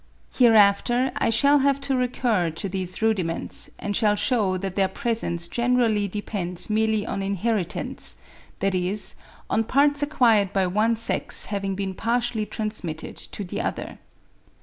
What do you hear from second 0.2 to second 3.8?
Hereafter I shall have to recur to these rudiments,